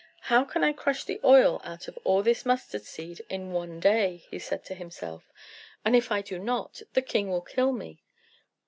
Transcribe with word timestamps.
"How 0.33 0.43
can 0.45 0.63
I 0.63 0.73
crush 0.73 1.03
the 1.03 1.19
oil 1.23 1.61
out 1.63 1.87
of 1.87 1.95
all 2.03 2.23
this 2.23 2.43
mustard 2.43 2.81
seed 2.85 3.21
in 3.29 3.51
one 3.51 3.79
day?" 3.79 4.25
he 4.31 4.39
said 4.39 4.65
to 4.65 4.73
himself; 4.73 5.31
"and 5.85 5.95
if 5.95 6.11
I 6.11 6.23
do 6.23 6.39
not, 6.39 6.81
the 6.93 7.03
king 7.03 7.29
will 7.29 7.41
kill 7.41 7.71
me." 7.71 8.01